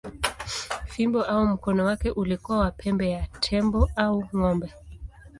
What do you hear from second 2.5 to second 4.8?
wa pembe ya tembo au ng’ombe.